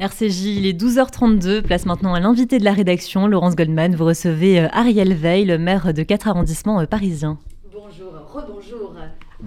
[0.00, 3.94] RCJ, il est 12h32, place maintenant à l'invité de la rédaction, Laurence Goldman.
[3.94, 7.38] Vous recevez euh, Ariel Veil, le maire de 4 arrondissements euh, parisiens.
[7.70, 8.89] Bonjour, rebonjour.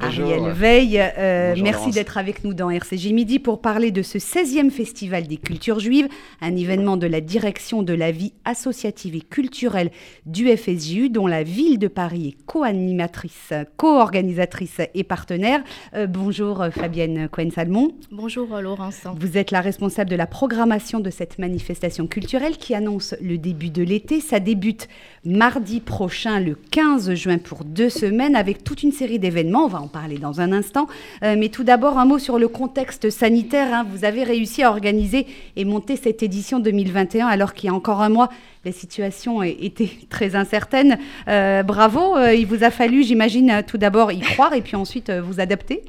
[0.02, 4.72] Ariel Veil, euh, merci d'être avec nous dans RCJ Midi pour parler de ce 16e
[4.72, 6.08] Festival des cultures juives,
[6.42, 9.92] un événement de la direction de la vie associative et culturelle
[10.26, 15.64] du FSJU, dont la ville de Paris est co-animatrice, co-organisatrice et partenaire.
[15.94, 17.92] Euh, bonjour euh, Fabienne Cohen-Salmon.
[18.12, 19.02] Bonjour Laurence.
[19.20, 23.70] Vous êtes la responsable de la programmation de cette manifestation culturelle qui annonce le début
[23.70, 24.22] de l'été.
[24.22, 24.88] Ça débute
[25.24, 29.66] mardi prochain, le 15 juin, pour deux semaines, avec toute une série d'événements.
[29.66, 30.88] On va en parler dans un instant.
[31.24, 33.74] Euh, mais tout d'abord, un mot sur le contexte sanitaire.
[33.74, 33.86] Hein.
[33.92, 38.02] Vous avez réussi à organiser et monter cette édition 2021 alors qu'il y a encore
[38.02, 38.30] un mois,
[38.66, 40.98] la situation était très incertaine.
[41.28, 44.76] Euh, bravo, euh, il vous a fallu, j'imagine, euh, tout d'abord y croire et puis
[44.76, 45.84] ensuite vous adapter.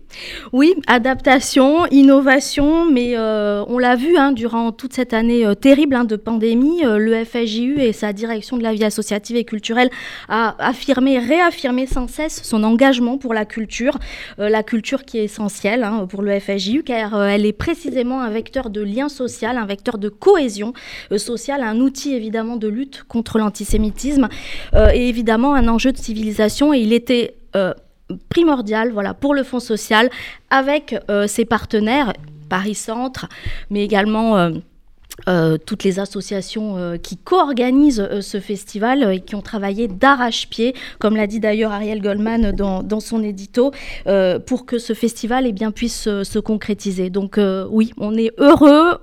[0.52, 6.16] Oui, adaptation, innovation, mais on l'a vu hein, durant toute cette année terrible hein, de
[6.16, 9.90] pandémie, le FSJU et sa direction de la vie associative et culturelle
[10.28, 13.98] a affirmé, réaffirmé sans cesse son engagement pour la culture,
[14.38, 18.70] la culture qui est essentielle hein, pour le FSJU car elle est précisément un vecteur
[18.70, 20.72] de lien social, un vecteur de cohésion
[21.16, 24.28] sociale, un outil évidemment de de lutte contre l'antisémitisme
[24.74, 26.72] euh, et évidemment un enjeu de civilisation.
[26.72, 27.74] Et il était euh,
[28.28, 30.10] primordial voilà, pour le Fonds social
[30.50, 32.12] avec euh, ses partenaires,
[32.48, 33.28] Paris Centre,
[33.70, 34.50] mais également
[35.28, 40.74] euh, toutes les associations euh, qui co-organisent euh, ce festival et qui ont travaillé d'arrache-pied,
[40.98, 43.72] comme l'a dit d'ailleurs Ariel Goldman dans, son édito,
[44.46, 47.10] pour que ce festival eh bien, puisse se concrétiser.
[47.10, 47.38] Donc
[47.70, 48.96] oui, on est heureux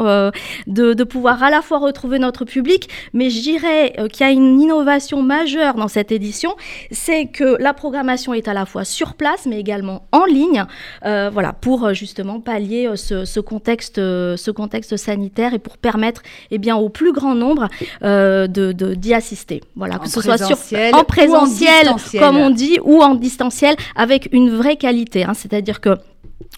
[0.68, 4.60] de, pouvoir à la fois retrouver notre public, mais je dirais qu'il y a une
[4.60, 6.56] innovation majeure dans cette édition,
[6.92, 10.66] c'est que la programmation est à la fois sur place, mais également en ligne,
[11.04, 17.14] voilà, pour justement pallier ce contexte sanitaire et pour permettre permettre eh bien, au plus
[17.14, 17.68] grand nombre
[18.04, 19.62] euh, de, d'y assister.
[19.76, 20.58] Voilà, que ce soit sur,
[20.94, 25.24] en présentiel, comme on dit, ou en distanciel, avec une vraie qualité.
[25.24, 25.34] Hein.
[25.34, 25.98] C'est-à-dire que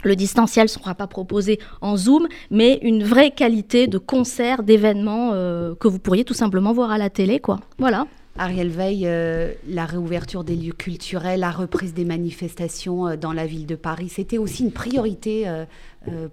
[0.04, 5.32] le distanciel ne sera pas proposé en Zoom, mais une vraie qualité de concert, d'événements
[5.34, 7.40] euh, que vous pourriez tout simplement voir à la télé.
[7.40, 7.60] Quoi.
[7.78, 8.08] Voilà.
[8.38, 13.46] Ariel Veil, euh, la réouverture des lieux culturels, la reprise des manifestations euh, dans la
[13.46, 15.66] ville de Paris, c'était aussi une priorité euh,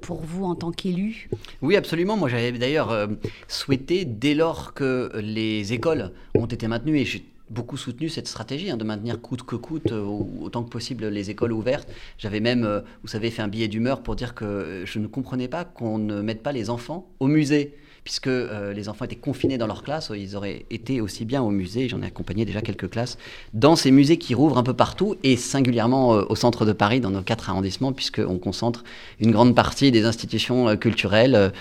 [0.01, 1.29] pour vous en tant qu'élu?
[1.61, 2.17] Oui, absolument.
[2.17, 3.09] Moi, j'avais d'ailleurs
[3.49, 8.71] souhaité, dès lors que les écoles ont été maintenues, et j'ai beaucoup soutenu cette stratégie
[8.71, 11.89] hein, de maintenir coûte que coûte autant que possible les écoles ouvertes.
[12.19, 15.65] J'avais même, vous savez, fait un billet d'humeur pour dire que je ne comprenais pas
[15.65, 19.67] qu'on ne mette pas les enfants au musée puisque euh, les enfants étaient confinés dans
[19.67, 23.19] leur classe, ils auraient été aussi bien au musée, j'en ai accompagné déjà quelques classes,
[23.53, 27.01] dans ces musées qui rouvrent un peu partout, et singulièrement euh, au centre de Paris,
[27.01, 28.85] dans nos quatre arrondissements, puisqu'on concentre
[29.21, 31.53] une grande partie des institutions euh, culturelles,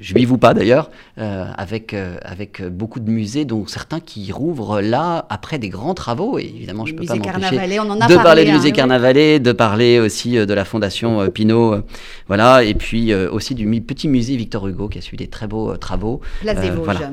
[0.00, 5.58] juives ou pas d'ailleurs, avec, avec beaucoup de musées, dont certains qui rouvrent là après
[5.58, 9.40] des grands travaux, et évidemment je ne peux pas m'empêcher de parler du musée Carnavalet,
[9.40, 11.82] de parler aussi de la fondation Pinault,
[12.26, 15.70] voilà, et puis aussi du petit musée Victor Hugo qui a suivi des très beaux
[15.70, 16.20] euh, travaux.
[16.40, 17.08] Place des euh, Vosges.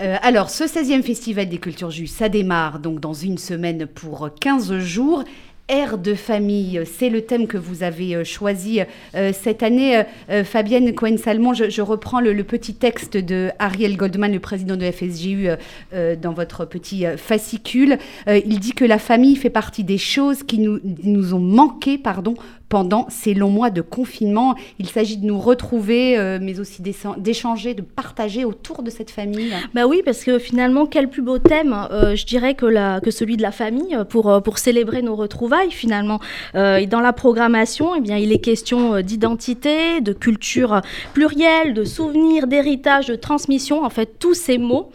[0.00, 4.30] Euh, alors, ce 16e Festival des cultures juives, ça démarre donc dans une semaine pour
[4.40, 5.24] 15 jours.
[5.68, 8.80] Air de famille, c'est le thème que vous avez choisi
[9.14, 10.02] cette année.
[10.42, 15.46] Fabienne Cohen-Salmon, je, reprends le, petit texte de Ariel Goldman, le président de FSJU,
[16.20, 17.98] dans votre petit fascicule.
[18.26, 22.34] il dit que la famille fait partie des choses qui nous, nous ont manqué pardon,
[22.70, 24.54] pendant ces longs mois de confinement.
[24.78, 29.52] Il s'agit de nous retrouver, euh, mais aussi d'échanger, de partager autour de cette famille.
[29.74, 33.42] Bah oui, parce que finalement, quel plus beau thème, euh, je dirais, que, celui de
[33.42, 36.20] la famille pour, euh, célébrer nos retrouvailles finalement.
[36.54, 40.82] et dans la programmation, eh bien, il est question d'identité, de culture
[41.14, 44.90] plurielle, de souvenirs, d'héritage, de transmission, en fait, tous ces mots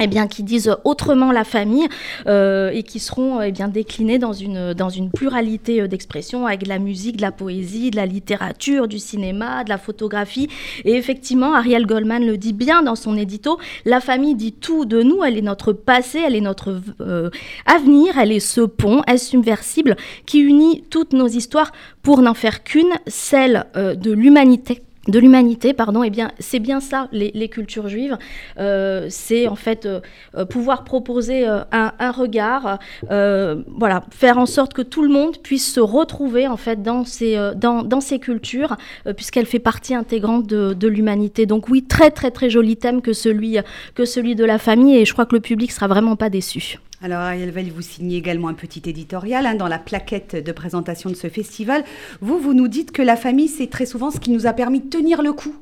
[0.00, 1.86] eh bien, qui disent autrement la famille
[2.26, 6.64] euh, et qui seront eh bien, déclinés dans une, dans une pluralité euh, d'expressions avec
[6.64, 10.48] de la musique, de la poésie, de la littérature, du cinéma, de la photographie.
[10.84, 15.02] Et effectivement, Ariel Goldman le dit bien dans son édito, la famille dit tout de
[15.02, 17.30] nous, elle est notre passé, elle est notre euh,
[17.64, 19.96] avenir, elle est ce pont insubversible
[20.26, 21.70] qui unit toutes nos histoires
[22.02, 24.82] pour n'en faire qu'une, celle de l'humanité?
[25.08, 28.16] De l'humanité, pardon, eh bien c'est bien ça les, cultures juives,
[28.58, 30.00] euh, c'est en fait euh,
[30.36, 32.78] euh, pouvoir proposer un, regard,
[33.08, 37.36] voilà, faire en sorte que tout le monde puisse se retrouver en fait dans ces
[37.56, 38.76] dans, dans ces cultures,
[39.16, 41.46] puisqu'elle fait partie intégrante de, de l'humanité.
[41.46, 43.58] Donc oui, très très très joli thème que celui
[43.94, 46.78] que celui de la famille, et je crois que le public sera vraiment pas déçu.
[47.04, 51.10] Alors Ariel Veil, vous signez également un petit éditorial hein, dans la plaquette de présentation
[51.10, 51.84] de ce festival.
[52.22, 54.80] Vous, vous nous dites que la famille, c'est très souvent ce qui nous a permis
[54.80, 55.54] de tenir le coup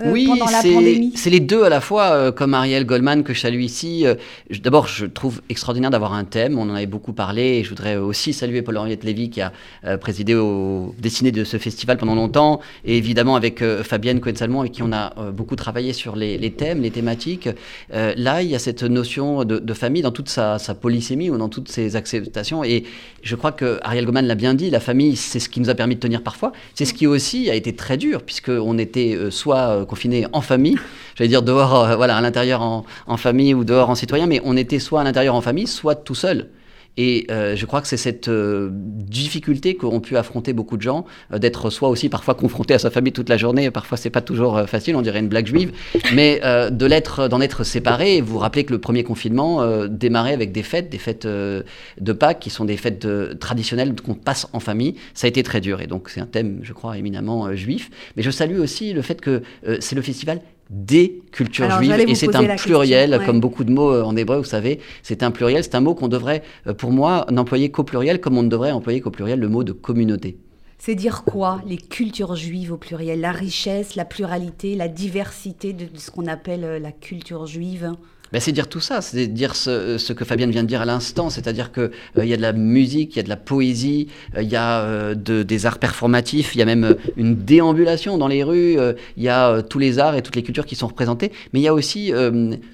[0.00, 3.32] euh, pendant la pandémie c'est les deux à la fois, euh, comme Ariel Goldman que
[3.32, 4.06] je salue ici.
[4.06, 4.14] Euh,
[4.62, 7.96] d'abord, je trouve extraordinaire d'avoir un thème, on en avait beaucoup parlé, et je voudrais
[7.96, 9.52] aussi saluer Paul-Henriette Lévy qui a
[10.00, 14.82] présidé au dessiné de ce festival pendant longtemps, et évidemment avec Fabienne Cohen-Salmon avec qui
[14.82, 17.48] on a beaucoup travaillé sur les, thèmes, les thématiques.
[17.90, 21.48] là, il y a cette notion de, famille dans toute sa, sa, polysémie ou dans
[21.48, 22.84] toutes ses acceptations, et
[23.22, 25.74] je crois que Ariel Goldman l'a bien dit, la famille, c'est ce qui nous a
[25.74, 29.53] permis de tenir parfois, c'est ce qui aussi a été très dur, puisqu'on était soit
[29.54, 30.76] euh, confinés en famille,
[31.14, 34.56] j'allais dire dehors, euh, voilà, à l'intérieur en, famille ou dehors en citoyen, mais on
[34.56, 36.48] était soit à l'intérieur en famille, soit tout seul.
[36.96, 41.04] Et euh, je crois que c'est cette euh, difficulté qu'ont pu affronter beaucoup de gens,
[41.32, 44.20] euh, d'être soit aussi parfois confronté à sa famille toute la journée, parfois c'est pas
[44.20, 45.72] toujours facile, on dirait une blague juive,
[46.14, 48.20] mais de l'être, d'en être séparé.
[48.20, 52.40] Vous vous rappelez que le premier confinement démarrait avec des fêtes, des fêtes de Pâques
[52.40, 53.06] qui sont des fêtes
[53.38, 54.94] traditionnelles qu'on passe en famille.
[55.14, 57.90] Ça a été très dur et donc c'est un thème, je crois, éminemment juif.
[58.16, 59.42] Mais je salue aussi le fait que
[59.80, 64.02] c'est le festival des cultures juives et c'est un pluriel comme beaucoup de mots euh,
[64.02, 67.26] en hébreu vous savez c'est un pluriel c'est un mot qu'on devrait euh, pour moi
[67.30, 70.38] n'employer qu'au pluriel comme on ne devrait employer qu'au pluriel le mot de communauté.
[70.78, 73.20] C'est dire quoi les cultures juives au pluriel?
[73.20, 77.92] La richesse la pluralité la diversité de ce qu'on appelle euh, la culture juive?
[78.34, 81.30] Ben, c'est dire tout ça, c'est dire ce, que Fabienne vient de dire à l'instant,
[81.30, 81.84] c'est-à-dire qu'il
[82.18, 84.48] euh, il y a de la musique, il y a de la poésie, euh, il
[84.48, 88.76] y a euh, des arts performatifs, il y a même une déambulation dans les rues,
[89.16, 91.62] il y a tous les arts et toutes les cultures qui sont représentés, mais il
[91.62, 92.12] y a aussi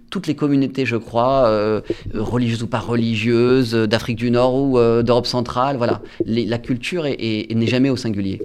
[0.09, 1.83] toutes les communautés, je crois,
[2.15, 6.01] religieuses ou pas religieuses, d'Afrique du Nord ou d'Europe centrale, voilà.
[6.25, 8.41] la culture n'est jamais au singulier.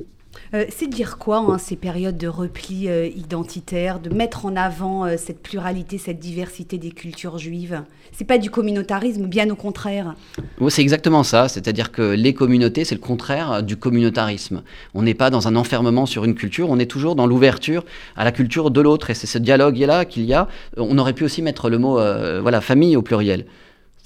[0.54, 5.06] Euh, c'est dire quoi, hein, ces périodes de repli euh, identitaire, de mettre en avant
[5.06, 7.82] euh, cette pluralité, cette diversité des cultures juives?
[8.12, 10.16] C'est pas du communautarisme, bien au contraire.
[10.60, 11.48] Oui, c'est exactement ça.
[11.48, 14.62] C'est-à-dire que les communautés, c'est le contraire du communautarisme.
[14.94, 17.84] On n'est pas dans un enfermement sur une culture, on est toujours dans l'ouverture
[18.16, 19.10] à la culture de l'autre.
[19.10, 20.48] Et c'est ce dialogue-là qu'il y a.
[20.78, 21.96] On aurait pu aussi mettre le mot
[22.42, 23.46] voilà, famille au pluriel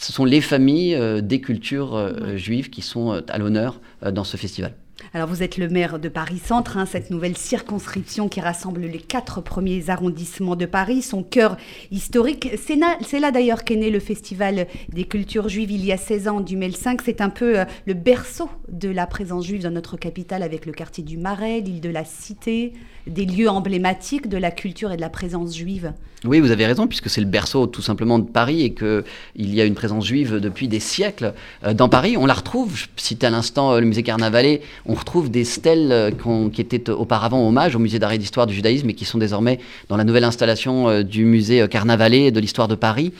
[0.01, 4.73] ce sont les familles des cultures juives qui sont à l'honneur dans ce festival.
[5.13, 9.41] Alors vous êtes le maire de Paris-Centre, hein, cette nouvelle circonscription qui rassemble les quatre
[9.41, 11.57] premiers arrondissements de Paris, son cœur
[11.91, 12.49] historique.
[12.57, 16.41] C'est là, d'ailleurs qu'est né le Festival des cultures juives il y a 16 ans,
[16.41, 17.01] du Mel 5.
[17.03, 20.73] C'est un peu euh, le berceau de la présence juive dans notre capitale avec le
[20.73, 22.73] quartier du Marais, l'île de la Cité,
[23.07, 25.93] des lieux emblématiques de la culture et de la présence juive.
[26.25, 29.03] Oui, vous avez raison, puisque c'est le berceau tout simplement de Paris et qu'il
[29.35, 32.17] y a une présence juive depuis des siècles euh, dans Paris.
[32.17, 35.91] On la retrouve, je citais à l'instant euh, le musée Carnavalet, on retrouve des stèles
[35.91, 36.11] euh,
[36.51, 39.59] qui étaient auparavant hommage au musée d'art et d'histoire du judaïsme et qui sont désormais
[39.87, 43.13] dans la nouvelle installation du musée Carnavalet de l'histoire de Paris.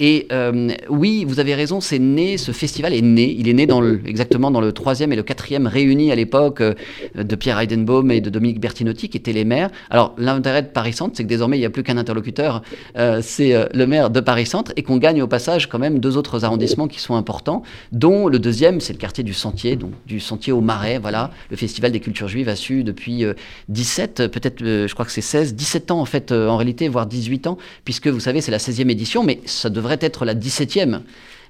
[0.00, 3.32] Et euh, oui, vous avez raison, c'est né, ce festival est né.
[3.38, 3.68] Il est né
[4.04, 6.74] exactement dans le troisième et le quatrième réunis à l'époque euh,
[7.14, 9.70] de Pierre Heidenbaum et de Dominique Bertinotti, qui étaient les maires.
[9.90, 12.62] Alors, l'intérêt de Paris Centre, c'est que désormais, il n'y a plus qu'un interlocuteur,
[12.96, 16.16] euh, c'est le maire de Paris Centre, et qu'on gagne au passage quand même deux
[16.16, 17.62] autres arrondissements qui sont importants,
[17.92, 20.98] dont le deuxième, c'est le quartier du Sentier, donc du Sentier au Marais.
[20.98, 23.24] Voilà, le Festival des cultures juives a su depuis
[23.68, 27.46] 17, peut-être, je crois que c'est 16, 17 ans en fait, en réalité, voire 18
[27.46, 31.02] ans, puisque vous savez, c'est la 16e édition, mais ça devrait devrait être la 17e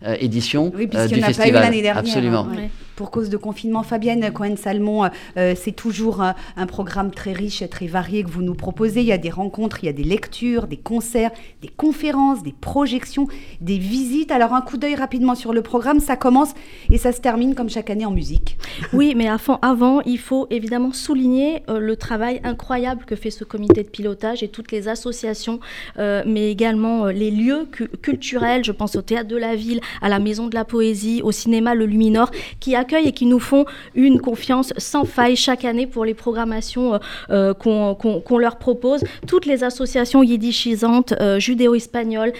[0.04, 1.34] euh, édition oui, euh, du festival.
[1.34, 2.48] Pas eu l'année dernière, Absolument.
[2.50, 3.82] Hein, pour cause de confinement.
[3.82, 6.34] Fabienne Cohen-Salmon, euh, c'est toujours un,
[6.66, 9.00] programme très riche et très varié que vous nous proposez.
[9.00, 11.30] Il y a des rencontres, il y a des lectures, des concerts,
[11.62, 13.28] des conférences, des projections,
[13.60, 14.30] des visites.
[14.30, 16.54] Alors un coup d'œil rapidement sur le programme, ça commence
[16.90, 18.56] et ça se termine comme chaque année en musique.
[18.92, 23.42] Oui, mais avant, avant il faut évidemment souligner euh, le travail incroyable que fait ce
[23.42, 25.58] comité de pilotage et toutes les associations,
[25.98, 27.66] euh, mais également les lieux
[28.02, 28.62] culturels.
[28.62, 31.74] Je pense au théâtre de la ville, à la maison de la poésie, au cinéma
[31.74, 36.04] Le Luminor, qui a et qui nous font une confiance sans faille chaque année pour
[36.04, 36.98] les programmations euh,
[37.30, 39.02] euh, qu'on leur propose.
[39.26, 42.32] Toutes les associations yiddishisantes, euh, judéo-espagnoles,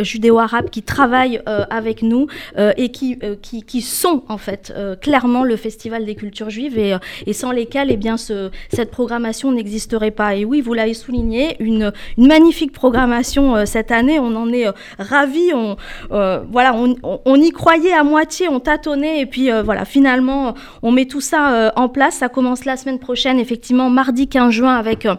[0.00, 2.26] judéo-arabes qui travaillent avec nous
[2.56, 7.90] et qui, qui, sont en fait clairement le Festival des cultures juives et, sans lesquelles
[7.90, 10.34] eh bien, ce, cette programmation n'existerait pas.
[10.36, 14.18] Et oui, vous l'avez souligné, une, une, magnifique programmation cette année.
[14.18, 14.66] On en est
[14.98, 15.52] ravis.
[15.54, 15.76] On,
[16.10, 21.20] voilà, on, y croyait à moitié, on tâtonnait et puis voilà, finalement, on met tout
[21.20, 22.16] ça euh, en place.
[22.16, 25.14] Ça commence la semaine prochaine, effectivement, mardi 15 juin, avec euh,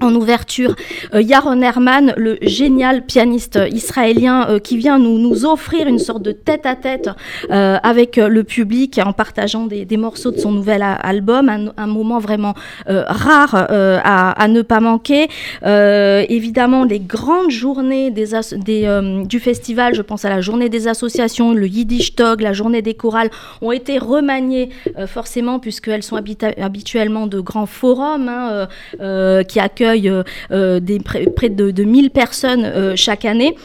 [0.00, 0.74] en ouverture,
[1.14, 6.22] euh, Yaron Herman, le génial pianiste israélien euh, qui vient nous, nous offrir une sorte
[6.22, 7.10] de tête-à-tête
[7.50, 12.54] euh, avec le public en partageant des, morceaux de son nouvel album, un, moment vraiment
[12.86, 15.28] rare à, ne pas manquer.
[15.64, 18.26] évidemment, les grandes journées des,
[19.24, 22.94] du festival, je pense à la journée des associations, le Yiddish Tog, la journée des
[22.94, 23.30] chorales,
[23.62, 24.68] ont été remaniées
[25.06, 30.12] forcément puisqu'elles sont habituellement de grands forums hein, qui accueillent accueille
[30.50, 33.56] des, près, de, de 1000 personnes chaque année.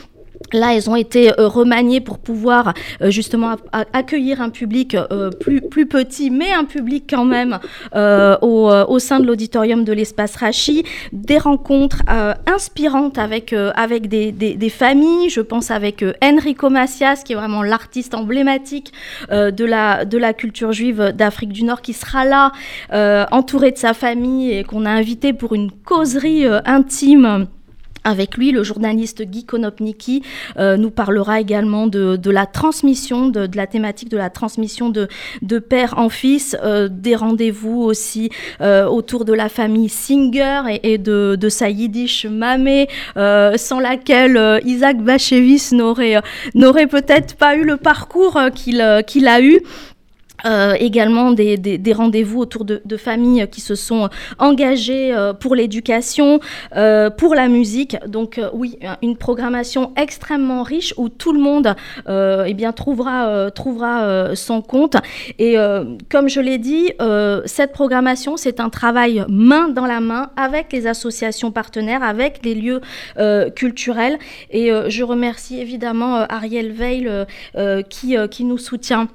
[0.54, 3.56] Là, elles ont été euh, remaniées pour pouvoir euh, justement
[3.94, 7.60] accueillir un public euh, plus, plus petit, mais un public quand même
[8.42, 10.84] au, au, sein de l'auditorium de l'espace Rachi.
[11.12, 12.02] Des rencontres
[12.48, 15.30] inspirantes avec, avec des, des, familles.
[15.30, 18.92] Je pense avec Enrico Macias, qui est vraiment l'artiste emblématique
[19.30, 22.52] de, la, de la culture juive d'Afrique du Nord, qui sera là,
[23.32, 27.48] entouré de sa famille et qu'on a invité pour une causerie intime.
[28.04, 30.24] Avec lui, le journaliste Guy Konopnicki
[30.58, 35.08] euh, nous parlera également de, la transmission, de, la thématique de la transmission de,
[35.60, 41.38] père en fils, euh, des rendez-vous aussi euh, autour de la famille Singer et, de,
[41.40, 48.82] de, sa yiddish mamé, sans laquelle Isaac Bachevis n'aurait, peut-être pas eu le parcours qu'il
[48.82, 49.60] a eu.
[50.46, 55.56] Euh, également des, des, rendez-vous autour de, de, familles qui se sont engagées euh, pour
[55.56, 56.40] l'éducation,
[56.76, 57.98] euh, pour la musique.
[58.08, 61.76] Donc oui, une programmation extrêmement riche où tout le monde
[62.08, 64.96] eh bien, trouvera, trouvera son compte.
[65.40, 65.56] Et
[66.10, 66.92] comme je l'ai dit,
[67.46, 72.56] cette programmation, c'est un travail main dans la main avec les associations partenaires, avec les
[72.56, 72.82] lieux
[73.56, 74.18] culturels.
[74.50, 77.10] Et je remercie évidemment Ariel Veil
[77.90, 79.08] qui, qui nous soutient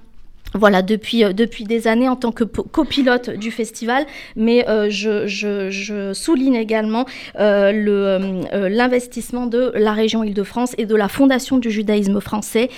[0.55, 6.13] voilà, depuis, euh, depuis des années en tant que copilote du festival, mais euh, je,
[6.13, 7.05] souligne également
[7.39, 12.71] euh, l'investissement de la région Île-de-France et de la Fondation du judaïsme français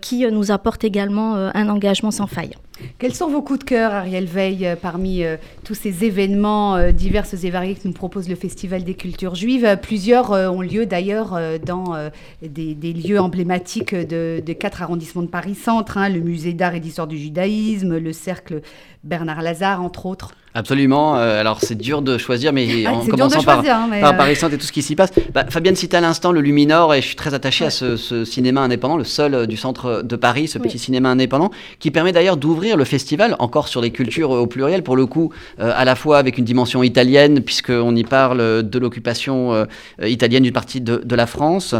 [0.00, 2.52] qui nous apporte également un engagement sans faille.
[2.98, 6.92] Quels sont vos coups de cœur, Ariel Veil, euh, parmi euh, tous ces événements euh,
[6.92, 9.78] divers et variés que nous propose le Festival des cultures juives?
[9.80, 11.96] Plusieurs ont lieu d'ailleurs dans
[12.42, 17.18] des, lieux emblématiques de, quatre arrondissements de Paris-Centre, hein, le musée d'art et d'histoire du
[17.18, 18.60] judaïsme, le cercle
[19.06, 20.32] Bernard Lazare, entre autres.
[20.56, 21.18] Absolument.
[21.18, 24.36] Euh, alors c'est dur de choisir, mais ah, en commençant par, hein, par euh, Paris
[24.36, 25.10] Saint et tout ce qui s'y passe.
[25.34, 28.62] Bah, Fabienne citait à l'instant le Luminor et je suis très attaché à ce, cinéma
[28.62, 32.38] indépendant, le seul euh, du centre de Paris, ce petit cinéma indépendant, qui permet d'ailleurs
[32.38, 36.16] d'ouvrir le festival encore sur les cultures au pluriel, pour le coup, à la fois
[36.16, 39.66] avec une dimension italienne, puisqu'on y parle de l'occupation
[40.02, 41.74] italienne d'une partie de, la France,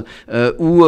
[0.58, 0.84] ou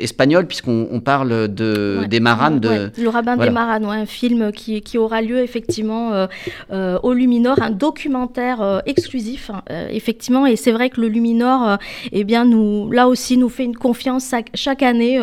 [0.00, 2.60] espagnole, puisqu'on parle de, des Maranes.
[2.60, 6.26] De, le rabbin des Maranes, un film qui, qui, aura lieu effectivement
[6.70, 10.46] euh, au Luminor, un documentaire euh, exclusif, hein, euh, effectivement.
[10.46, 11.78] Et c'est vrai que le Luminor,
[12.12, 15.20] eh bien, nous, là aussi, nous fait une confiance chaque, année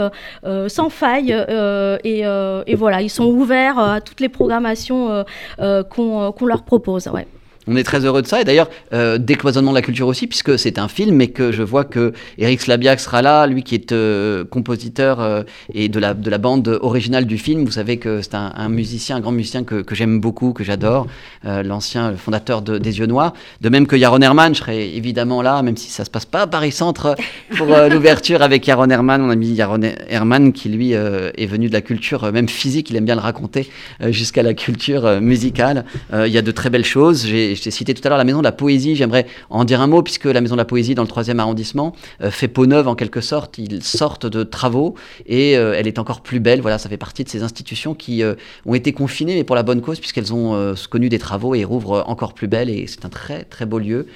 [0.68, 1.32] sans faille.
[1.32, 5.26] Et, voilà, ils sont ouverts à toutes les programmations
[5.58, 7.08] qu'on leur propose.
[7.08, 7.28] Ouais.
[7.70, 8.42] On est très heureux de ça.
[8.42, 11.62] Et d'ailleurs, euh, décloisonnement de la culture aussi, puisque c'est un film, mais que je
[11.62, 16.16] vois que Eric Slabiak sera là, lui qui est euh, compositeur euh, et de la,
[16.16, 17.64] de la bande originale du film.
[17.66, 21.06] Vous savez que c'est un, musicien, un grand musicien que, que j'aime beaucoup, que j'adore,
[21.44, 23.34] l'ancien fondateur de, des Yeux Noirs.
[23.62, 26.42] De même que Yaron Herman, je serai évidemment là, même si ça se passe pas
[26.42, 27.16] à Paris Centre
[27.58, 31.82] pour l'ouverture avec Yaron Herman, mon ami Yaron Herman, qui lui est venu de la
[31.82, 33.70] culture, même physique, il aime bien le raconter,
[34.08, 35.86] jusqu'à la culture musicale.
[36.14, 37.26] Il y a de très belles choses.
[37.26, 39.82] J'ai je t'ai cité tout à l'heure la Maison de la Poésie, j'aimerais en dire
[39.82, 42.66] un mot, puisque la Maison de la Poésie, dans le 3e arrondissement, euh, fait peau
[42.66, 43.58] neuve en quelque sorte.
[43.58, 46.62] Ils sortent de travaux et euh, elle est encore plus belle.
[46.62, 48.36] Voilà, ça fait partie de ces institutions qui euh,
[48.66, 52.04] ont été confinées, mais pour la bonne cause, puisqu'elles ont connu des travaux et rouvrent
[52.08, 52.70] encore plus belle.
[52.70, 54.08] Et c'est un très, très beau lieu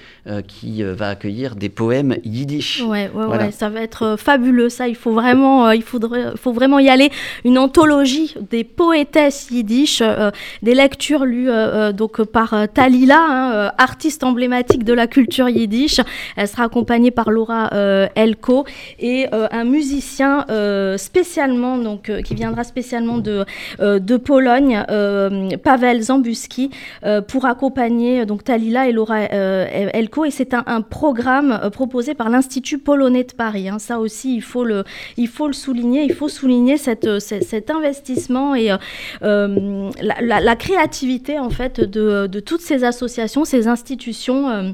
[0.48, 2.82] qui va accueillir des poèmes yiddish.
[2.82, 4.88] Ouais, ouais, ouais, ça va être fabuleux, ça.
[4.88, 7.12] Il faut vraiment, il faudrait, faut vraiment y aller.
[7.44, 10.02] Une anthologie des poétesses yiddish,
[10.62, 11.50] des lectures lues
[11.94, 16.00] donc par Talila, Hein, euh, artiste emblématique de la culture yiddish.
[16.36, 18.66] Elle sera accompagnée par Laura euh, Elko
[19.00, 20.46] et euh, un musicien
[20.98, 23.46] spécialement, donc, qui viendra spécialement de,
[23.80, 24.84] de Pologne,
[25.64, 26.70] Pavel Zambuski,
[27.28, 30.26] pour accompagner donc, Talila et Laura Elko.
[30.26, 33.70] Et c'est un, programme proposé par l'Institut polonais de Paris.
[33.70, 33.80] Hein.
[33.80, 34.84] Ça aussi, il faut, le,
[35.18, 36.04] il faut le souligner.
[36.04, 38.72] Il faut souligner cette, cet investissement et
[39.22, 43.13] la, la, créativité en fait de, de toutes ces associations
[43.46, 44.72] ces institutions euh,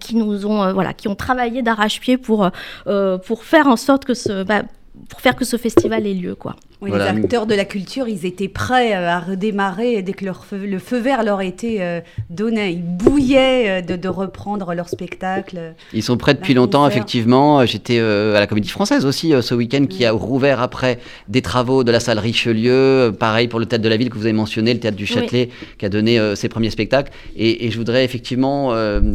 [0.00, 2.50] qui nous ont euh, voilà qui ont travaillé d'arrache-pied pour
[2.86, 4.62] euh, faire en sorte que ce bah,
[5.08, 6.56] pour faire que ce festival ait lieu quoi.
[6.82, 10.78] Les acteurs de la culture, ils étaient prêts euh, à redémarrer dès que leur le
[10.78, 12.72] feu vert leur était euh, donné.
[12.72, 15.74] Ils bouillaient euh, de, reprendre leur spectacle.
[15.94, 17.64] Ils sont prêts depuis longtemps, effectivement.
[17.64, 20.98] J'étais à la Comédie Française aussi ce week-end, qui a rouvert après
[21.28, 23.12] des travaux de la salle Richelieu.
[23.18, 25.48] Pareil pour le théâtre de la ville que vous avez mentionné, le théâtre du Châtelet,
[25.78, 27.10] qui a donné ses premiers spectacles.
[27.36, 28.72] Et, je voudrais effectivement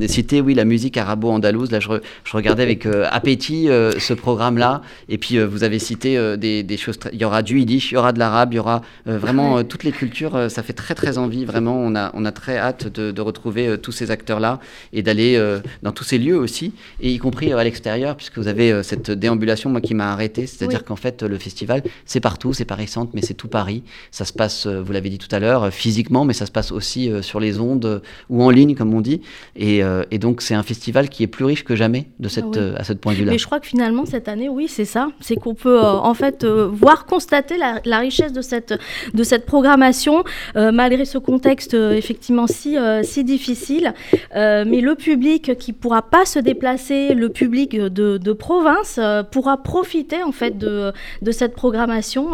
[0.08, 1.72] citer, oui, la musique arabo-andalouse.
[1.72, 1.90] Là, je,
[2.24, 4.82] je, regardais avec appétit ce programme-là.
[5.08, 6.98] Et puis, vous avez avez cité des, choses.
[7.12, 9.84] Il y aura du yiddish, il y aura de l'arabe, il y aura vraiment toutes
[9.84, 10.50] les cultures.
[10.50, 11.46] ça fait très très envie.
[11.46, 14.60] Vraiment, on a, on a très hâte de, de retrouver tous ces acteurs-là
[14.94, 15.42] et d'aller
[15.84, 19.70] dans tous ces lieux aussi, et y compris à l'extérieur, puisque vous avez cette déambulation,
[19.70, 20.48] moi, qui m'a arrêté.
[20.48, 23.84] C'est-à-dire qu'en fait, le festival, c'est partout, c'est Paris Centre, mais c'est tout Paris.
[24.12, 27.12] Ça se passe, vous l'avez dit tout à l'heure, physiquement, mais ça se passe aussi
[27.22, 29.22] sur les ondes ou en ligne, comme on dit.
[29.56, 32.76] Et, et donc, c'est un festival qui est plus riche que jamais de cette, euh,
[32.78, 33.32] à ce point de vue-là.
[33.32, 35.10] Mais je crois que finalement, cette année, oui, c'est ça.
[35.20, 38.74] C'est qu'on peut euh, en fait euh, voir, constater la, richesse de cette,
[39.14, 40.24] de cette programmation,
[40.56, 43.94] malgré ce contexte effectivement si, si difficile.
[44.34, 49.00] mais le public qui pourra pas se déplacer, le public de, de province,
[49.32, 52.32] pourra profiter en fait de, de cette programmation,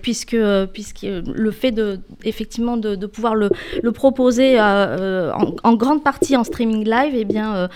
[0.00, 0.36] puisque,
[0.72, 3.50] puisque le fait de, effectivement de, de pouvoir le,
[3.82, 7.68] le proposer en, grande partie en streaming live, eh bien,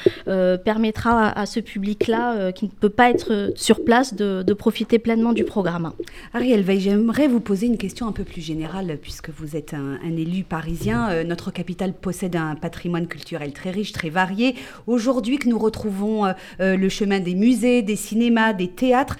[0.65, 5.33] permettra à, ce public-là euh, qui ne peut pas être sur place de, profiter pleinement
[5.33, 5.93] du programme.
[6.33, 9.99] Ariel Veil, j'aimerais vous poser une question un peu plus générale puisque vous êtes un,
[10.05, 11.11] élu parisien.
[11.11, 14.55] Euh, notre capitale possède un patrimoine culturel très riche, très varié.
[14.87, 19.17] Aujourd'hui que nous retrouvons euh, le chemin des musées, des cinémas, des théâtres,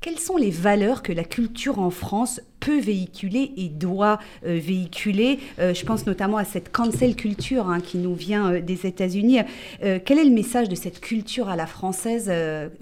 [0.00, 5.38] quelles sont les valeurs que la culture en France peut véhiculer et doit euh, véhiculer.
[5.58, 9.38] Euh, je pense notamment à cette cancel culture hein, qui nous vient euh, des États-Unis.
[9.80, 12.26] quel est le message de cette culture à la française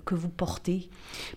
[0.04, 0.88] que vous portez?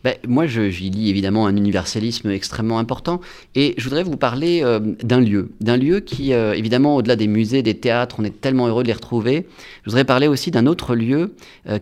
[0.03, 3.21] Ben, Moi, j'y lis évidemment un universalisme extrêmement important.
[3.55, 4.61] Et je voudrais vous parler
[5.03, 5.51] d'un lieu.
[5.61, 8.93] D'un lieu qui, évidemment, au-delà des musées, des théâtres, on est tellement heureux de les
[8.93, 9.47] retrouver.
[9.83, 11.33] Je voudrais parler aussi d'un autre lieu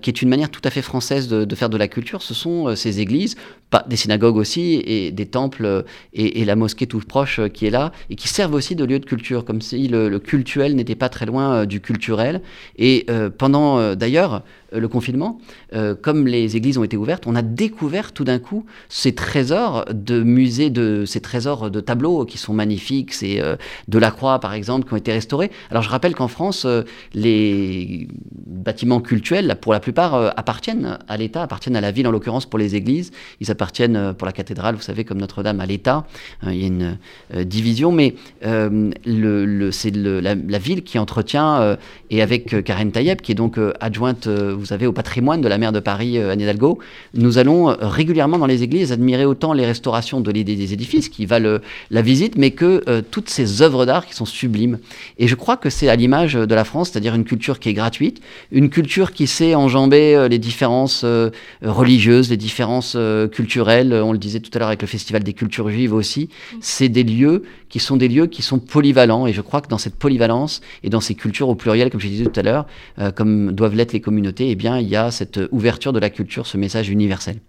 [0.01, 2.21] qui est une manière tout à fait française de, faire de la culture.
[2.21, 3.35] Ce sont ces églises,
[3.69, 7.67] pas, des synagogues aussi, et des temples et, et la mosquée tout proche euh, qui
[7.67, 10.95] est là, et qui servent aussi de lieu de culture, comme si le, cultuel n'était
[10.95, 12.41] pas très loin euh, du culturel.
[12.77, 15.39] Et euh, pendant, d'ailleurs, le confinement,
[15.73, 19.85] euh, comme les églises ont été ouvertes, on a découvert tout d'un coup ces trésors
[19.91, 23.55] de musées, de, ces trésors de tableaux qui sont magnifiques, c'est euh,
[23.87, 25.51] de la Croix par exemple, qui ont été restaurés.
[25.71, 26.67] Alors je rappelle qu'en France,
[27.13, 28.07] les
[28.45, 32.59] bâtiments cultuels, pour la plupart, appartiennent à l'État, appartiennent à la ville en l'occurrence pour
[32.59, 33.11] les églises.
[33.39, 36.05] Ils appartiennent pour la cathédrale, vous savez, comme Notre-Dame à l'État.
[36.43, 36.97] il y a une
[37.45, 41.77] division, mais c'est la, la, ville qui entretient,
[42.09, 45.71] et avec Karen Tayeb, qui est donc adjointe vous savez, au patrimoine de la maire
[45.71, 46.79] de Paris, euh, Anne Hidalgo,
[47.13, 51.25] nous allons euh, régulièrement dans les églises admirer autant les restaurations de des édifices qui
[51.25, 54.77] valent euh, la visite, mais que toutes ces œuvres d'art qui sont sublimes.
[55.17, 57.73] Et je crois que c'est à l'image de la France, c'est-à-dire une culture qui est
[57.73, 61.05] gratuite, une culture qui sait enjamber les différences
[61.61, 62.97] religieuses, les différences
[63.31, 63.93] culturelles.
[63.93, 66.29] On le disait tout à l'heure avec le Festival des cultures juives aussi.
[66.61, 69.27] C'est des lieux qui sont des lieux qui sont polyvalents.
[69.27, 72.07] Et je crois que dans cette polyvalence et dans ces cultures au pluriel, comme je
[72.07, 72.65] disais tout à l'heure,
[73.15, 76.47] comme doivent l'être les communautés, eh bien, il y a cette ouverture de la culture,
[76.47, 77.39] ce message universel.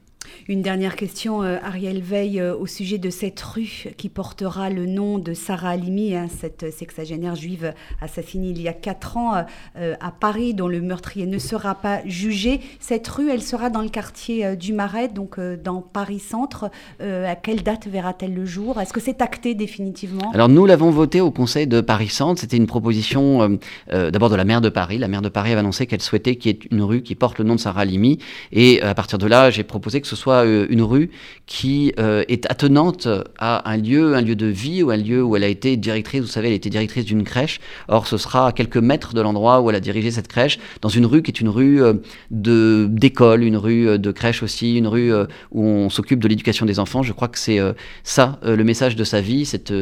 [0.50, 4.86] Une dernière question, euh, Ariel Veil, euh, au sujet de cette rue qui portera le
[4.86, 9.44] nom de Sarah Halimi, hein, cette sexagénaire juive assassinée il y a quatre ans
[9.76, 12.60] euh, à Paris, dont le meurtrier ne sera pas jugé.
[12.80, 16.70] Cette rue, elle sera dans le quartier du Marais, donc dans Paris Centre.
[17.00, 18.80] à quelle date verra-t-elle le jour?
[18.80, 20.30] Est-ce que c'est acté définitivement?
[20.32, 22.40] Alors nous l'avons voté au Conseil de Paris Centre.
[22.40, 23.58] C'était une proposition
[23.90, 24.96] d'abord de la maire de Paris.
[24.96, 27.38] La maire de Paris avait annoncé qu'elle souhaitait qu'il y ait une rue qui porte
[27.38, 28.18] le nom de Sarah Halimi.
[28.50, 31.10] Et à partir de là, j'ai proposé que ce soit euh, une rue
[31.46, 35.36] qui euh, est attenante à un lieu, un lieu de vie ou un lieu où
[35.36, 36.20] elle a été directrice.
[36.20, 37.60] Vous savez, elle était directrice d'une crèche.
[37.88, 40.88] Or, ce sera à quelques mètres de l'endroit où elle a dirigé cette crèche, dans
[40.88, 41.94] une rue qui est une rue euh,
[42.30, 45.12] de d'école, une rue de crèche aussi, une rue
[45.52, 47.02] où on s'occupe de l'éducation des enfants.
[47.02, 47.58] Je crois que c'est
[48.02, 49.72] ça le message de sa vie, cette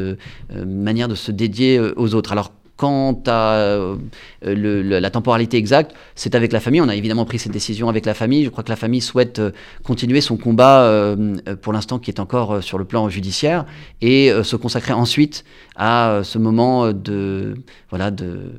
[0.53, 2.31] manière de se dédier aux autres.
[2.31, 3.95] Alors Quant à euh,
[4.43, 6.79] la temporalité exacte, c'est avec la famille.
[6.79, 8.45] On a évidemment pris cette décision avec la famille.
[8.45, 9.49] Je crois que la famille souhaite euh,
[9.83, 13.65] continuer son combat, euh, pour l'instant qui est encore sur le plan judiciaire,
[14.01, 15.43] et se consacrer ensuite
[15.75, 17.55] à ce moment de,
[17.89, 18.53] voilà, de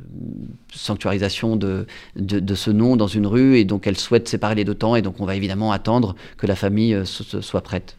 [0.75, 3.59] sanctuarisation de, de, ce nom dans une rue.
[3.59, 4.97] Et donc elle souhaite séparer les deux temps.
[4.97, 7.97] Et donc on va évidemment attendre que la famille soit prête.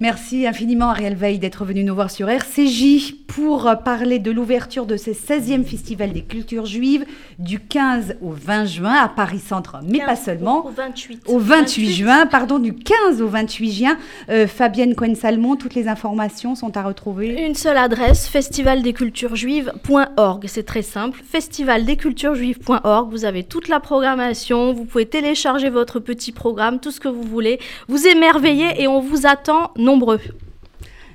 [0.00, 4.96] Merci infiniment Ariel Veil d'être venu nous voir sur RCJ pour parler de l'ouverture de
[4.96, 7.04] ce 16e Festival des cultures juives
[7.38, 10.64] du 15 au 20 juin à Paris Centre, mais pas seulement.
[10.66, 11.24] Au 28.
[11.26, 13.98] Au 28, juin, pardon, du 15 au 28 juin.
[14.30, 17.44] Euh, Fabienne Cohen-Salmon, toutes les informations sont à retrouver.
[17.44, 20.46] Une seule adresse, festivaldesculturesjuives.org.
[20.48, 23.10] C'est très simple, festivaldesculturesjuives.org.
[23.10, 27.22] Vous avez toute la programmation, vous pouvez télécharger votre petit programme, tout ce que vous
[27.22, 27.58] voulez.
[27.88, 30.20] Vous émerveillez et on vous attend nombreux.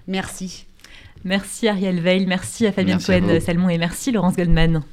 [0.07, 0.65] Merci.
[1.23, 4.83] Merci Ariel Veil, merci à Fabien Cohen-Salmon et merci Laurence Goldman.